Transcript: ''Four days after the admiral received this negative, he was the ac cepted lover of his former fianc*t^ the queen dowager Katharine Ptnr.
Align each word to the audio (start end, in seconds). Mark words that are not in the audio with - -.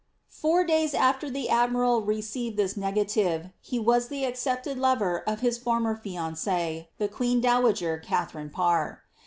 ''Four 0.41 0.63
days 0.63 0.95
after 0.95 1.29
the 1.29 1.47
admiral 1.47 2.01
received 2.01 2.57
this 2.57 2.75
negative, 2.75 3.51
he 3.61 3.77
was 3.77 4.07
the 4.07 4.25
ac 4.25 4.33
cepted 4.49 4.77
lover 4.79 5.19
of 5.29 5.41
his 5.41 5.59
former 5.59 5.95
fianc*t^ 5.95 6.87
the 6.97 7.07
queen 7.07 7.39
dowager 7.39 7.99
Katharine 7.99 8.49
Ptnr. 8.49 8.97